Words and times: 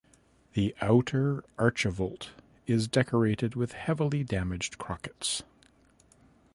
The 0.53 0.73
outer 0.81 1.43
archivolt 1.59 2.29
is 2.65 2.87
decorated 2.87 3.53
with 3.53 3.73
heavily 3.73 4.23
damaged 4.23 4.79
crockets. 4.79 5.43